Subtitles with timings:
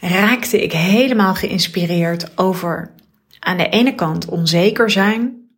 [0.00, 2.94] raakte ik helemaal geïnspireerd over
[3.38, 5.50] aan de ene kant onzeker zijn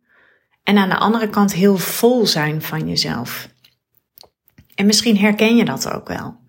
[0.63, 3.49] en aan de andere kant heel vol zijn van jezelf.
[4.75, 6.39] En misschien herken je dat ook wel.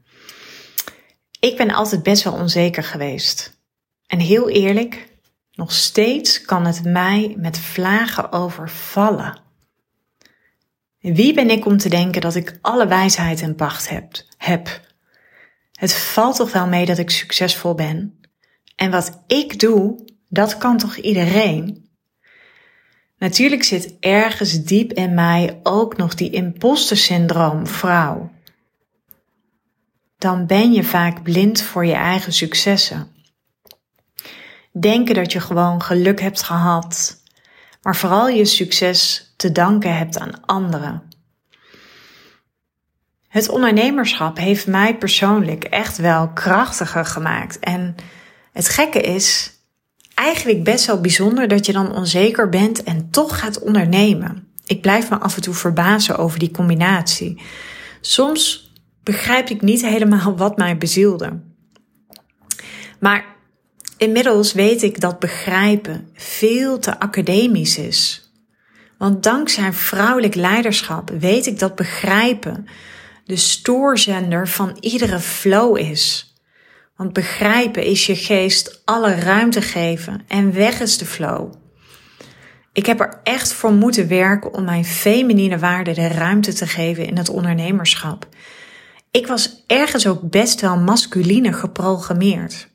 [1.40, 3.60] Ik ben altijd best wel onzeker geweest.
[4.06, 5.08] En heel eerlijk,
[5.52, 9.40] nog steeds kan het mij met vlagen overvallen.
[11.00, 14.24] Wie ben ik om te denken dat ik alle wijsheid en pacht heb?
[14.36, 14.91] heb?
[15.82, 18.20] Het valt toch wel mee dat ik succesvol ben?
[18.76, 21.90] En wat ik doe, dat kan toch iedereen?
[23.18, 28.30] Natuurlijk zit ergens diep in mij ook nog die imposter syndroom vrouw.
[30.18, 33.12] Dan ben je vaak blind voor je eigen successen.
[34.72, 37.22] Denken dat je gewoon geluk hebt gehad,
[37.82, 41.11] maar vooral je succes te danken hebt aan anderen.
[43.32, 47.58] Het ondernemerschap heeft mij persoonlijk echt wel krachtiger gemaakt.
[47.58, 47.94] En
[48.52, 49.52] het gekke is
[50.14, 54.48] eigenlijk best wel bijzonder dat je dan onzeker bent en toch gaat ondernemen.
[54.66, 57.40] Ik blijf me af en toe verbazen over die combinatie.
[58.00, 61.40] Soms begrijp ik niet helemaal wat mij bezielde.
[63.00, 63.24] Maar
[63.96, 68.30] inmiddels weet ik dat begrijpen veel te academisch is.
[68.98, 72.66] Want dankzij vrouwelijk leiderschap weet ik dat begrijpen
[73.24, 76.34] de stoorzender van iedere flow is.
[76.96, 81.52] Want begrijpen is je geest alle ruimte geven en weg is de flow.
[82.72, 87.06] Ik heb er echt voor moeten werken om mijn feminine waarde de ruimte te geven
[87.06, 88.28] in het ondernemerschap.
[89.10, 92.68] Ik was ergens ook best wel masculine geprogrammeerd.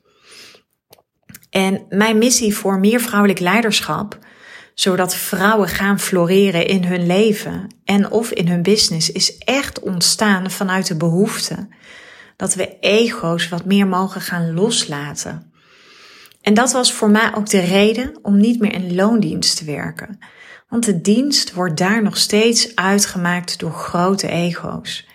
[1.50, 4.18] En mijn missie voor meer vrouwelijk leiderschap
[4.78, 10.50] zodat vrouwen gaan floreren in hun leven en of in hun business, is echt ontstaan
[10.50, 11.68] vanuit de behoefte
[12.36, 15.52] dat we ego's wat meer mogen gaan loslaten.
[16.42, 20.18] En dat was voor mij ook de reden om niet meer in loondienst te werken.
[20.68, 25.08] Want de dienst wordt daar nog steeds uitgemaakt door grote ego's.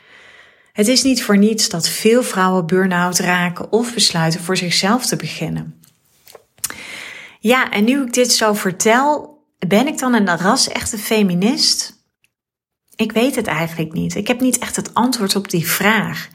[0.71, 5.15] Het is niet voor niets dat veel vrouwen burn-out raken of besluiten voor zichzelf te
[5.15, 5.81] beginnen.
[7.39, 9.32] Ja, en nu ik dit zo vertel,
[9.67, 12.01] ben ik dan een ras-echte feminist?
[12.95, 14.15] Ik weet het eigenlijk niet.
[14.15, 16.29] Ik heb niet echt het antwoord op die vraag.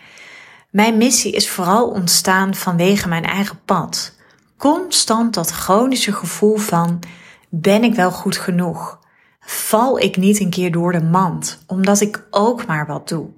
[0.70, 4.16] Mijn missie is vooral ontstaan vanwege mijn eigen pad.
[4.56, 7.00] Constant dat chronische gevoel van:
[7.48, 8.98] ben ik wel goed genoeg?
[9.40, 13.28] Val ik niet een keer door de mand, omdat ik ook maar wat doe?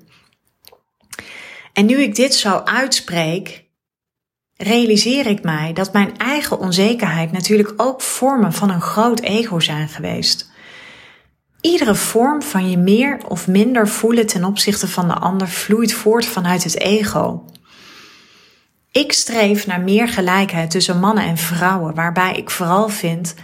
[1.73, 3.65] En nu ik dit zo uitspreek,
[4.63, 9.89] realiseer ik mij dat mijn eigen onzekerheid natuurlijk ook vormen van een groot ego zijn
[9.89, 10.51] geweest.
[11.61, 16.27] Iedere vorm van je meer of minder voelen ten opzichte van de ander vloeit voort
[16.27, 17.45] vanuit het ego.
[18.93, 23.35] Ik streef naar meer gelijkheid tussen mannen en vrouwen, waarbij ik vooral vind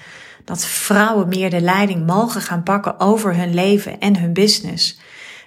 [0.45, 4.99] dat vrouwen meer de leiding mogen gaan pakken over hun leven en hun business.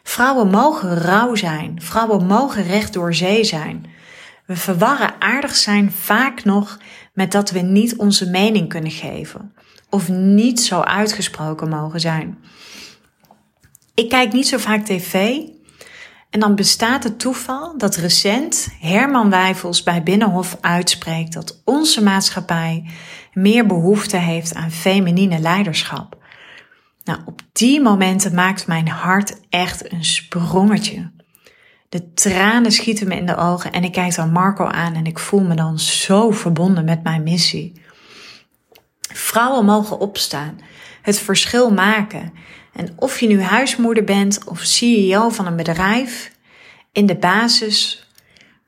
[0.03, 3.85] Vrouwen mogen rauw zijn, vrouwen mogen recht door zee zijn.
[4.49, 6.77] We verwarren aardig zijn vaak nog
[7.13, 9.53] met dat we niet onze mening kunnen geven
[9.89, 12.37] of niet zo uitgesproken mogen zijn.
[13.93, 15.39] Ik kijk niet zo vaak tv
[16.29, 22.89] en dan bestaat het toeval dat recent Herman Wijfels bij Binnenhof uitspreekt dat onze maatschappij
[23.33, 26.17] meer behoefte heeft aan feminine leiderschap.
[27.03, 31.11] Nou, op die momenten maakt mijn hart echt een sprongetje.
[31.89, 35.19] De tranen schieten me in de ogen en ik kijk dan Marco aan en ik
[35.19, 37.81] voel me dan zo verbonden met mijn missie.
[39.13, 40.59] Vrouwen mogen opstaan,
[41.01, 42.33] het verschil maken.
[42.73, 46.31] En of je nu huismoeder bent of CEO van een bedrijf,
[46.91, 48.07] in de basis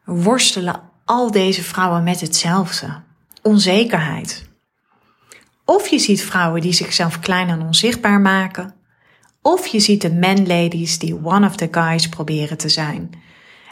[0.06, 3.01] worstelen al deze vrouwen met hetzelfde:
[3.42, 4.50] onzekerheid.
[5.66, 8.75] Of je ziet vrouwen die zichzelf klein en onzichtbaar maken,
[9.42, 13.20] of je ziet de man-ladies die one of the guys proberen te zijn.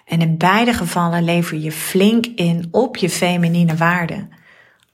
[0.09, 4.29] En in beide gevallen lever je flink in op je feminine waarden.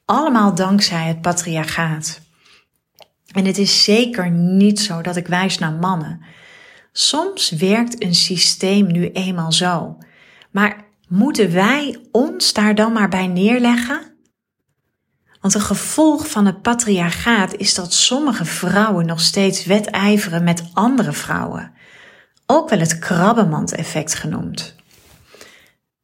[0.05, 2.21] Allemaal dankzij het patriarchaat.
[3.31, 6.21] En het is zeker niet zo dat ik wijs naar mannen.
[6.91, 9.97] Soms werkt een systeem nu eenmaal zo.
[10.51, 14.01] Maar moeten wij ons daar dan maar bij neerleggen?
[15.41, 21.11] Want een gevolg van het patriarchaat is dat sommige vrouwen nog steeds wedijveren met andere
[21.11, 21.71] vrouwen.
[22.45, 24.74] Ook wel het krabbenmand-effect genoemd.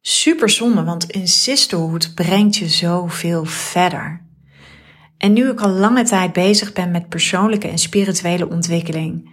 [0.01, 4.21] Super zonde, want een sisterhood brengt je zoveel verder.
[5.17, 9.29] En nu ik al lange tijd bezig ben met persoonlijke en spirituele ontwikkeling,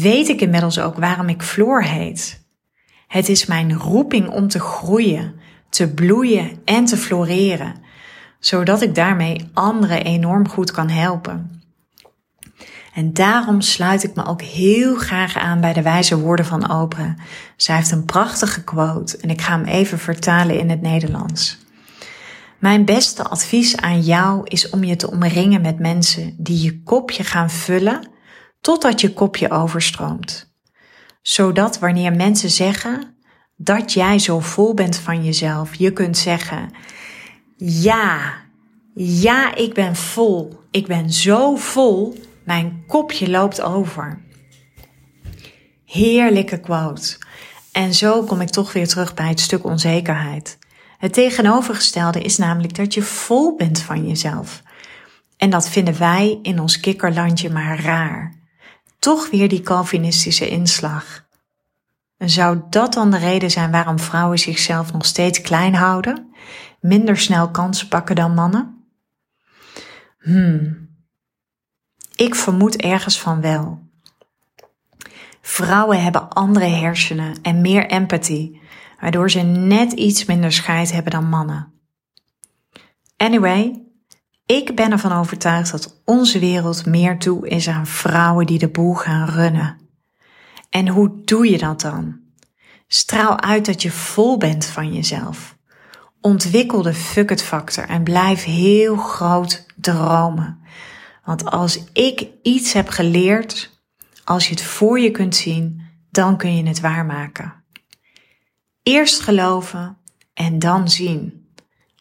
[0.00, 2.44] weet ik inmiddels ook waarom ik Floor heet.
[3.06, 5.34] Het is mijn roeping om te groeien,
[5.70, 7.74] te bloeien en te floreren,
[8.38, 11.55] zodat ik daarmee anderen enorm goed kan helpen.
[12.96, 17.18] En daarom sluit ik me ook heel graag aan bij de wijze woorden van Oprah.
[17.56, 21.58] Zij heeft een prachtige quote en ik ga hem even vertalen in het Nederlands.
[22.58, 27.24] Mijn beste advies aan jou is om je te omringen met mensen die je kopje
[27.24, 28.08] gaan vullen
[28.60, 30.54] totdat je kopje overstroomt.
[31.22, 33.16] Zodat wanneer mensen zeggen
[33.56, 36.70] dat jij zo vol bent van jezelf, je kunt zeggen:
[37.56, 38.34] Ja,
[38.94, 40.60] ja, ik ben vol.
[40.70, 42.16] Ik ben zo vol,
[42.46, 44.20] mijn kopje loopt over.
[45.84, 47.18] Heerlijke quote.
[47.72, 50.58] En zo kom ik toch weer terug bij het stuk onzekerheid.
[50.98, 54.62] Het tegenovergestelde is namelijk dat je vol bent van jezelf.
[55.36, 58.34] En dat vinden wij in ons kikkerlandje maar raar.
[58.98, 61.26] Toch weer die Calvinistische inslag.
[62.18, 66.34] En zou dat dan de reden zijn waarom vrouwen zichzelf nog steeds klein houden,
[66.80, 68.84] minder snel kansen pakken dan mannen?
[70.18, 70.85] Hmm.
[72.16, 73.84] Ik vermoed ergens van wel.
[75.40, 78.60] Vrouwen hebben andere hersenen en meer empathie,
[79.00, 81.72] waardoor ze net iets minder scheid hebben dan mannen.
[83.16, 83.82] Anyway,
[84.46, 88.94] ik ben ervan overtuigd dat onze wereld meer toe is aan vrouwen die de boel
[88.94, 89.78] gaan runnen.
[90.70, 92.20] En hoe doe je dat dan?
[92.86, 95.56] Straal uit dat je vol bent van jezelf.
[96.20, 100.60] Ontwikkel de fuck it factor en blijf heel groot dromen.
[101.26, 103.70] Want als ik iets heb geleerd,
[104.24, 107.64] als je het voor je kunt zien, dan kun je het waarmaken.
[108.82, 109.96] Eerst geloven
[110.34, 111.48] en dan zien.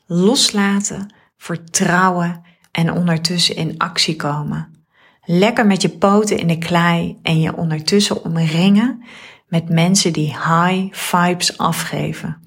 [0.06, 4.86] Loslaten, vertrouwen en ondertussen in actie komen.
[5.24, 9.04] Lekker met je poten in de klei en je ondertussen omringen
[9.48, 12.38] met mensen die high vibes afgeven.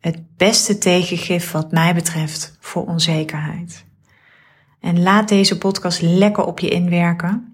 [0.00, 3.86] Het beste tegengif wat mij betreft voor onzekerheid.
[4.80, 7.52] En laat deze podcast lekker op je inwerken.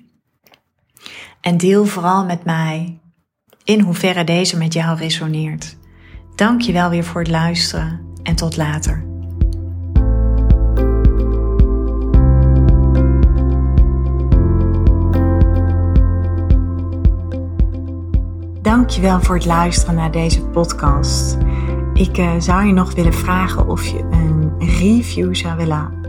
[1.40, 2.98] En deel vooral met mij
[3.64, 5.76] in hoeverre deze met jou resoneert.
[6.34, 9.04] Dank je wel weer voor het luisteren en tot later.
[18.62, 21.36] Dankjewel voor het luisteren naar deze podcast.
[21.94, 26.03] Ik uh, zou je nog willen vragen of je een review zou willen